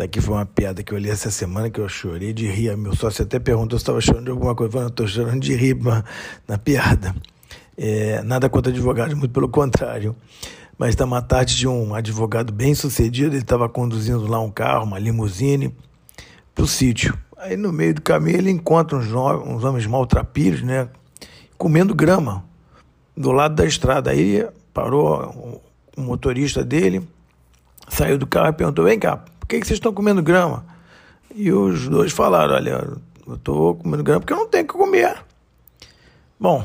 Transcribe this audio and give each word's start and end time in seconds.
Isso 0.00 0.04
aqui 0.06 0.18
foi 0.18 0.34
uma 0.34 0.46
piada 0.46 0.82
que 0.82 0.94
eu 0.94 0.98
li 0.98 1.10
essa 1.10 1.30
semana 1.30 1.68
que 1.68 1.78
eu 1.78 1.86
chorei 1.86 2.32
de 2.32 2.46
rir. 2.46 2.74
Meu 2.74 2.96
sócio 2.96 3.22
até 3.22 3.38
perguntou 3.38 3.78
se 3.78 3.82
estava 3.82 4.00
chorando 4.00 4.24
de 4.24 4.30
alguma 4.30 4.54
coisa. 4.54 4.70
Eu 4.70 4.72
falei, 4.72 4.88
estou 4.88 5.06
chorando 5.06 5.40
de 5.40 5.54
rir 5.54 5.76
na, 5.76 6.02
na 6.48 6.56
piada. 6.56 7.14
É, 7.76 8.22
nada 8.22 8.48
contra 8.48 8.72
advogados, 8.72 9.12
muito 9.12 9.30
pelo 9.30 9.46
contrário. 9.46 10.16
Mas 10.78 10.90
está 10.90 11.04
uma 11.04 11.20
tarde 11.20 11.54
de 11.54 11.68
um 11.68 11.94
advogado 11.94 12.50
bem 12.50 12.74
sucedido. 12.74 13.34
Ele 13.34 13.42
estava 13.42 13.68
conduzindo 13.68 14.26
lá 14.26 14.40
um 14.40 14.50
carro, 14.50 14.84
uma 14.84 14.98
limusine, 14.98 15.76
para 16.54 16.64
o 16.64 16.66
sítio. 16.66 17.14
Aí 17.36 17.54
no 17.54 17.70
meio 17.70 17.92
do 17.92 18.00
caminho 18.00 18.38
ele 18.38 18.50
encontra 18.50 18.96
uns, 18.96 19.12
uns 19.12 19.64
homens 19.64 19.86
maltrapilhos, 19.86 20.62
né? 20.62 20.88
Comendo 21.58 21.94
grama 21.94 22.42
do 23.14 23.32
lado 23.32 23.54
da 23.54 23.66
estrada. 23.66 24.12
Aí 24.12 24.48
parou 24.72 25.60
o 25.94 26.00
motorista 26.00 26.64
dele, 26.64 27.06
saiu 27.86 28.16
do 28.16 28.26
carro 28.26 28.48
e 28.48 28.54
perguntou: 28.54 28.86
Vem 28.86 28.98
cá, 28.98 29.24
que, 29.50 29.60
que 29.60 29.66
vocês 29.66 29.78
estão 29.78 29.92
comendo 29.92 30.22
grama? 30.22 30.64
E 31.34 31.52
os 31.52 31.88
dois 31.88 32.12
falaram: 32.12 32.54
Olha, 32.54 32.98
eu 33.26 33.34
estou 33.34 33.74
comendo 33.74 34.04
grama 34.04 34.20
porque 34.20 34.32
eu 34.32 34.38
não 34.38 34.48
tenho 34.48 34.64
o 34.64 34.66
que 34.68 34.72
comer. 34.74 35.16
Bom, 36.38 36.64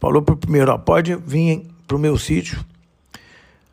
falou 0.00 0.20
para 0.20 0.34
o 0.34 0.36
primeiro: 0.36 0.72
ó, 0.72 0.78
Pode 0.78 1.14
vir 1.14 1.64
para 1.86 1.96
o 1.96 2.00
meu 2.00 2.18
sítio. 2.18 2.64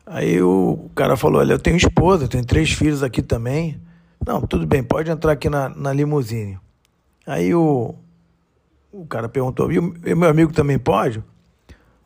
Aí 0.06 0.40
o 0.40 0.90
cara 0.94 1.16
falou: 1.16 1.40
Olha, 1.40 1.54
eu 1.54 1.58
tenho 1.58 1.76
esposa, 1.76 2.28
tenho 2.28 2.44
três 2.44 2.70
filhos 2.70 3.02
aqui 3.02 3.20
também. 3.20 3.80
Não, 4.24 4.40
tudo 4.42 4.64
bem, 4.64 4.82
pode 4.82 5.10
entrar 5.10 5.32
aqui 5.32 5.50
na, 5.50 5.68
na 5.70 5.92
limusine. 5.92 6.56
Aí 7.26 7.52
o, 7.52 7.96
o 8.92 9.04
cara 9.06 9.28
perguntou: 9.28 9.72
E 9.72 9.78
o 9.80 10.16
meu 10.16 10.28
amigo 10.28 10.52
também 10.52 10.78
pode? 10.78 11.22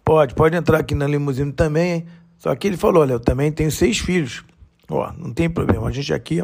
Pode, 0.02 0.34
pode 0.34 0.56
entrar 0.56 0.78
aqui 0.78 0.94
na 0.94 1.06
limusine 1.06 1.52
também. 1.52 2.06
Só 2.38 2.54
que 2.54 2.66
ele 2.66 2.78
falou: 2.78 3.02
Olha, 3.02 3.12
eu 3.12 3.20
também 3.20 3.52
tenho 3.52 3.70
seis 3.70 3.98
filhos. 3.98 4.42
Ó, 4.88 5.12
não 5.18 5.32
tem 5.32 5.50
problema, 5.50 5.88
a 5.88 5.90
gente 5.90 6.14
aqui 6.14 6.42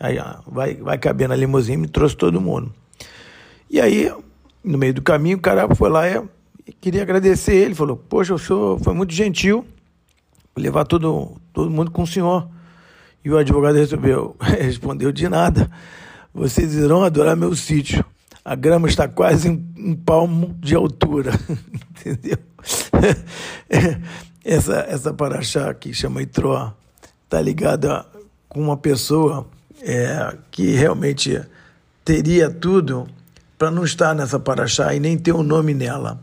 aí, 0.00 0.18
vai, 0.46 0.74
vai 0.74 0.98
caber 0.98 1.28
na 1.28 1.36
limusine 1.36 1.86
trouxe 1.88 2.16
todo 2.16 2.40
mundo. 2.40 2.72
E 3.70 3.80
aí, 3.80 4.12
no 4.62 4.78
meio 4.78 4.94
do 4.94 5.02
caminho, 5.02 5.38
o 5.38 5.40
cara 5.40 5.72
foi 5.74 5.88
lá 5.88 6.08
e 6.08 6.72
queria 6.72 7.02
agradecer 7.02 7.54
ele. 7.54 7.74
Falou: 7.74 7.96
Poxa, 7.96 8.34
o 8.34 8.38
senhor 8.38 8.78
foi 8.80 8.94
muito 8.94 9.14
gentil 9.14 9.64
levar 10.56 10.84
todo, 10.84 11.36
todo 11.52 11.70
mundo 11.70 11.90
com 11.90 12.02
o 12.02 12.06
senhor. 12.06 12.48
E 13.24 13.30
o 13.30 13.38
advogado 13.38 13.76
recebeu, 13.76 14.36
respondeu: 14.40 15.12
De 15.12 15.28
nada, 15.28 15.70
vocês 16.32 16.74
irão 16.74 17.02
adorar 17.02 17.36
meu 17.36 17.54
sítio. 17.54 18.04
A 18.44 18.54
grama 18.54 18.86
está 18.88 19.08
quase 19.08 19.48
um, 19.48 19.64
um 19.78 19.96
palmo 19.96 20.54
de 20.60 20.74
altura. 20.74 21.32
Entendeu? 21.90 22.36
essa, 24.44 24.84
essa 24.88 25.14
paraxá 25.14 25.72
que 25.72 25.94
chama 25.94 26.20
Itró 26.20 26.74
está 27.34 27.42
ligada 27.42 28.06
com 28.48 28.60
uma 28.60 28.76
pessoa 28.76 29.44
é, 29.82 30.36
que 30.52 30.70
realmente 30.70 31.42
teria 32.04 32.48
tudo 32.48 33.08
para 33.58 33.72
não 33.72 33.84
estar 33.84 34.14
nessa 34.14 34.38
paraxá 34.38 34.94
e 34.94 35.00
nem 35.00 35.18
ter 35.18 35.32
um 35.32 35.42
nome 35.42 35.74
nela. 35.74 36.20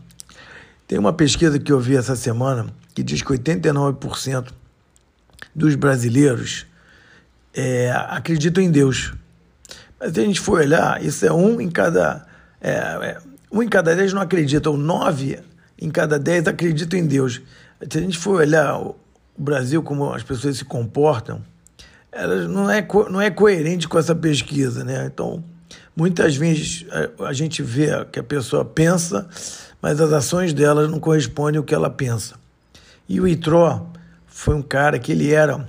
Tem 0.88 0.98
uma 0.98 1.12
pesquisa 1.12 1.60
que 1.60 1.72
eu 1.72 1.82
vi 1.82 1.98
essa 1.98 2.16
semana 2.16 2.68
que 2.96 3.04
diz 3.04 3.22
que 3.22 3.34
89% 3.34 4.54
dos 5.54 5.76
brasileiros 5.76 6.66
é, 7.54 7.92
acreditam 8.08 8.64
em 8.64 8.72
Deus. 8.72 9.14
Mas 10.00 10.14
se 10.14 10.20
a 10.22 10.24
gente 10.24 10.40
for 10.40 10.60
olhar, 10.60 11.04
isso 11.04 11.26
é 11.26 11.34
um 11.34 11.60
em 11.60 11.70
cada. 11.70 12.26
É, 12.62 12.72
é, 12.72 13.18
um 13.52 13.62
em 13.62 13.68
cada 13.68 13.94
dez 13.94 14.14
não 14.14 14.22
acredita, 14.22 14.70
ou 14.70 14.78
nove 14.78 15.38
em 15.78 15.90
cada 15.90 16.18
dez 16.18 16.48
acreditam 16.48 16.98
em 16.98 17.06
Deus. 17.06 17.42
Se 17.90 17.98
a 17.98 18.02
gente 18.02 18.18
for 18.18 18.40
olhar 18.40 18.80
Brasil, 19.42 19.82
como 19.84 20.14
as 20.14 20.24
pessoas 20.24 20.58
se 20.58 20.66
comportam, 20.66 21.42
elas 22.12 22.48
não 22.50 22.70
é, 22.70 22.86
não 23.10 23.22
é 23.22 23.30
coerente 23.30 23.88
com 23.88 23.98
essa 23.98 24.14
pesquisa, 24.14 24.84
né? 24.84 25.10
Então, 25.12 25.44
muitas 25.96 26.36
vezes 26.36 26.86
a, 27.20 27.34
gente 27.34 27.62
vê 27.64 28.06
que 28.12 28.20
a 28.20 28.24
pessoa 28.24 28.66
pensa, 28.66 29.28
mas 29.82 30.02
as 30.02 30.12
ações 30.12 30.54
dela 30.54 30.88
não 30.88 31.00
correspondem 31.00 31.58
ao 31.58 31.64
que 31.64 31.74
ela 31.74 31.90
pensa. 31.90 32.36
E 33.08 33.20
o 33.20 33.28
Itró 33.28 33.88
foi 34.28 34.56
um 34.56 34.62
cara 34.62 35.00
que 35.00 35.12
ele 35.12 35.34
era 35.34 35.68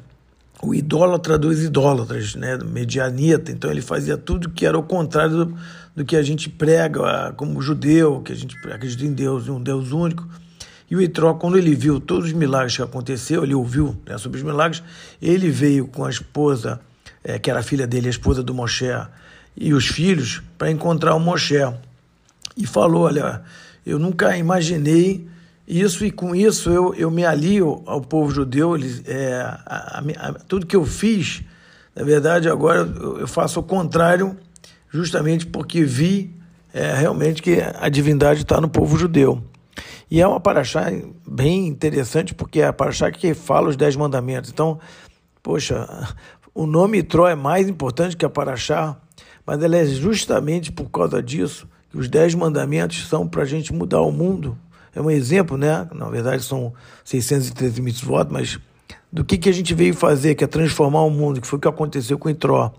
o 0.62 0.72
idólatra 0.75 1.37
dos 1.37 1.62
idólatras, 1.62 2.37
né, 2.37 2.56
medianita. 2.56 3.50
Então 3.50 3.71
ele 3.71 3.83
fazia 3.83 4.16
tudo 4.16 4.50
que 4.50 4.65
era 4.65 4.78
o 4.78 4.83
contrário 4.83 5.44
do, 5.44 5.59
do 5.94 6.04
que 6.04 6.16
a 6.16 6.22
gente 6.22 6.49
prega 6.49 7.33
como 7.37 7.60
judeu, 7.60 8.21
que 8.21 8.33
a 8.33 8.37
gente 8.37 8.56
acredita 8.69 9.04
em 9.04 9.12
Deus, 9.12 9.49
um 9.49 9.60
Deus 9.60 9.91
único. 9.93 10.27
E 10.92 10.94
o 10.94 11.00
Itró, 11.00 11.32
quando 11.32 11.56
ele 11.56 11.75
viu 11.75 11.98
todos 11.98 12.26
os 12.26 12.32
milagres 12.34 12.76
que 12.76 12.82
aconteceu, 12.82 13.42
ele 13.42 13.54
ouviu 13.54 13.97
né, 14.04 14.19
sobre 14.19 14.36
os 14.36 14.44
milagres, 14.44 14.82
ele 15.22 15.48
veio 15.48 15.86
com 15.86 16.04
a 16.04 16.10
esposa, 16.10 16.82
é, 17.25 17.38
que 17.38 17.50
era 17.50 17.60
a 17.60 17.62
filha 17.62 17.86
dele, 17.86 18.08
a 18.08 18.10
esposa 18.10 18.42
do 18.42 18.53
Moshe, 18.53 18.92
e 19.56 19.72
os 19.72 19.86
filhos, 19.86 20.42
para 20.58 20.70
encontrar 20.70 21.14
o 21.14 21.19
Moshe. 21.19 21.56
E 22.58 22.66
falou: 22.66 23.04
Olha, 23.04 23.41
eu 23.86 23.98
nunca 23.98 24.36
imaginei 24.36 25.26
isso 25.66 26.04
e 26.04 26.10
com 26.10 26.36
isso 26.36 26.69
eu, 26.69 26.94
eu 26.94 27.10
me 27.10 27.24
alio 27.24 27.82
ao 27.86 28.03
povo 28.03 28.30
judeu. 28.30 28.76
Eles, 28.76 29.03
é, 29.06 29.41
a, 29.41 29.98
a, 29.98 30.28
a, 30.28 30.32
tudo 30.47 30.66
que 30.66 30.76
eu 30.76 30.84
fiz, 30.84 31.42
na 31.97 32.04
verdade, 32.04 32.50
agora 32.50 32.80
eu, 32.80 33.20
eu 33.20 33.26
faço 33.26 33.59
o 33.60 33.62
contrário, 33.62 34.36
justamente 34.91 35.47
porque 35.47 35.84
vi 35.84 36.36
é, 36.74 36.92
realmente 36.92 37.41
que 37.41 37.62
a 37.80 37.88
divindade 37.88 38.42
está 38.42 38.60
no 38.60 38.69
povo 38.69 38.98
judeu. 38.98 39.42
E 40.12 40.20
é 40.20 40.26
uma 40.26 40.38
paraxá 40.38 40.92
bem 41.26 41.66
interessante, 41.66 42.34
porque 42.34 42.60
é 42.60 42.66
a 42.66 42.72
paraxá 42.72 43.10
que 43.10 43.32
fala 43.32 43.70
os 43.70 43.76
dez 43.76 43.96
mandamentos. 43.96 44.50
Então, 44.50 44.78
poxa, 45.42 45.88
o 46.54 46.66
nome 46.66 47.02
Tró 47.02 47.26
é 47.26 47.34
mais 47.34 47.66
importante 47.66 48.14
que 48.14 48.26
a 48.26 48.28
paraxá, 48.28 48.94
mas 49.46 49.62
ela 49.62 49.74
é 49.74 49.86
justamente 49.86 50.70
por 50.70 50.90
causa 50.90 51.22
disso 51.22 51.66
que 51.90 51.96
os 51.96 52.10
dez 52.10 52.34
mandamentos 52.34 53.08
são 53.08 53.26
para 53.26 53.40
a 53.42 53.46
gente 53.46 53.72
mudar 53.72 54.02
o 54.02 54.12
mundo 54.12 54.58
é 54.94 55.00
um 55.00 55.10
exemplo, 55.10 55.56
né? 55.56 55.88
Na 55.94 56.08
verdade 56.10 56.42
são 56.42 56.74
613 57.04 57.80
mitzvot, 57.80 58.26
mas 58.30 58.58
do 59.10 59.24
que, 59.24 59.38
que 59.38 59.48
a 59.48 59.52
gente 59.52 59.72
veio 59.72 59.94
fazer, 59.94 60.34
que 60.34 60.44
é 60.44 60.46
transformar 60.46 61.02
o 61.02 61.10
mundo, 61.10 61.40
que 61.40 61.46
foi 61.46 61.56
o 61.56 61.60
que 61.60 61.68
aconteceu 61.68 62.18
com 62.18 62.28
Itró. 62.28 62.70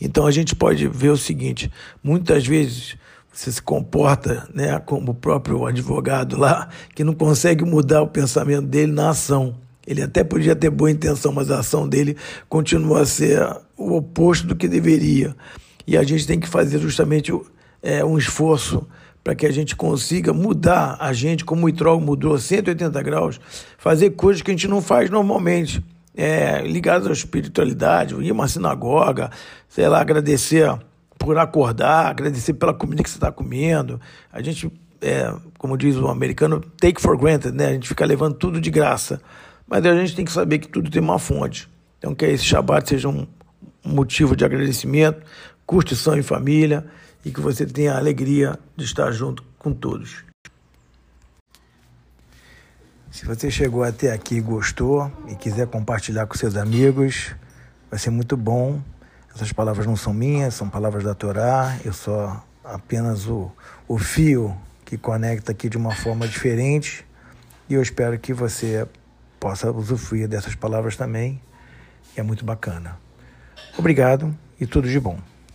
Então 0.00 0.26
a 0.26 0.30
gente 0.30 0.56
pode 0.56 0.88
ver 0.88 1.10
o 1.10 1.16
seguinte: 1.16 1.70
muitas 2.02 2.46
vezes 2.46 2.96
você 3.34 3.50
se 3.50 3.60
comporta 3.60 4.48
né, 4.54 4.78
como 4.78 5.10
o 5.10 5.14
próprio 5.14 5.66
advogado 5.66 6.38
lá, 6.38 6.68
que 6.94 7.02
não 7.02 7.12
consegue 7.12 7.64
mudar 7.64 8.00
o 8.00 8.06
pensamento 8.06 8.66
dele 8.66 8.92
na 8.92 9.10
ação. 9.10 9.56
Ele 9.84 10.00
até 10.00 10.22
podia 10.22 10.54
ter 10.54 10.70
boa 10.70 10.90
intenção, 10.90 11.32
mas 11.32 11.50
a 11.50 11.58
ação 11.58 11.88
dele 11.88 12.16
continua 12.48 13.02
a 13.02 13.06
ser 13.06 13.44
o 13.76 13.96
oposto 13.96 14.46
do 14.46 14.54
que 14.54 14.68
deveria. 14.68 15.34
E 15.84 15.96
a 15.96 16.04
gente 16.04 16.26
tem 16.26 16.38
que 16.38 16.48
fazer 16.48 16.78
justamente 16.78 17.32
é, 17.82 18.04
um 18.04 18.16
esforço 18.16 18.86
para 19.22 19.34
que 19.34 19.46
a 19.46 19.52
gente 19.52 19.74
consiga 19.74 20.32
mudar 20.32 20.96
a 21.00 21.12
gente, 21.12 21.44
como 21.44 21.66
o 21.66 21.68
Itrol 21.68 22.00
mudou 22.00 22.38
180 22.38 23.02
graus, 23.02 23.40
fazer 23.76 24.10
coisas 24.10 24.42
que 24.42 24.50
a 24.50 24.54
gente 24.54 24.68
não 24.68 24.80
faz 24.80 25.10
normalmente, 25.10 25.84
é, 26.16 26.62
ligadas 26.62 27.08
à 27.08 27.12
espiritualidade, 27.12 28.14
ir 28.14 28.30
a 28.30 28.32
uma 28.32 28.46
sinagoga, 28.46 29.30
sei 29.68 29.88
lá, 29.88 30.00
agradecer 30.00 30.78
por 31.24 31.38
acordar, 31.38 32.06
agradecer 32.06 32.52
pela 32.52 32.74
comida 32.74 33.02
que 33.02 33.08
você 33.08 33.16
está 33.16 33.32
comendo. 33.32 33.98
A 34.30 34.42
gente, 34.42 34.70
é, 35.00 35.34
como 35.58 35.76
diz 35.76 35.96
o 35.96 36.08
americano, 36.08 36.60
take 36.60 37.00
for 37.00 37.16
granted, 37.16 37.56
né? 37.56 37.68
A 37.68 37.72
gente 37.72 37.88
fica 37.88 38.04
levando 38.04 38.34
tudo 38.34 38.60
de 38.60 38.70
graça. 38.70 39.22
Mas 39.66 39.84
a 39.86 39.96
gente 39.96 40.14
tem 40.14 40.24
que 40.24 40.32
saber 40.32 40.58
que 40.58 40.68
tudo 40.68 40.90
tem 40.90 41.00
uma 41.00 41.18
fonte. 41.18 41.66
Então, 41.98 42.14
que 42.14 42.26
esse 42.26 42.44
Shabbat 42.44 42.86
seja 42.86 43.08
um 43.08 43.26
motivo 43.82 44.36
de 44.36 44.44
agradecimento, 44.44 45.22
curtição 45.64 46.18
em 46.18 46.22
família 46.22 46.84
e 47.24 47.30
que 47.30 47.40
você 47.40 47.64
tenha 47.64 47.94
a 47.94 47.96
alegria 47.96 48.58
de 48.76 48.84
estar 48.84 49.10
junto 49.10 49.42
com 49.58 49.72
todos. 49.72 50.22
Se 53.10 53.24
você 53.24 53.50
chegou 53.50 53.82
até 53.82 54.12
aqui 54.12 54.36
e 54.36 54.40
gostou 54.42 55.10
e 55.28 55.34
quiser 55.36 55.68
compartilhar 55.68 56.26
com 56.26 56.34
seus 56.34 56.56
amigos, 56.56 57.34
vai 57.88 57.98
ser 57.98 58.10
muito 58.10 58.36
bom. 58.36 58.82
Essas 59.34 59.52
palavras 59.52 59.86
não 59.86 59.96
são 59.96 60.14
minhas, 60.14 60.54
são 60.54 60.68
palavras 60.68 61.02
da 61.02 61.14
Torá. 61.14 61.76
Eu 61.84 61.92
sou 61.92 62.40
apenas 62.62 63.26
o, 63.26 63.50
o 63.88 63.98
fio 63.98 64.56
que 64.84 64.96
conecta 64.96 65.50
aqui 65.50 65.68
de 65.68 65.76
uma 65.76 65.92
forma 65.94 66.28
diferente. 66.28 67.04
E 67.68 67.74
eu 67.74 67.82
espero 67.82 68.16
que 68.18 68.32
você 68.32 68.86
possa 69.40 69.70
usufruir 69.72 70.28
dessas 70.28 70.54
palavras 70.54 70.96
também. 70.96 71.40
É 72.16 72.22
muito 72.22 72.44
bacana. 72.44 72.96
Obrigado 73.76 74.32
e 74.60 74.66
tudo 74.66 74.88
de 74.88 75.00
bom. 75.00 75.18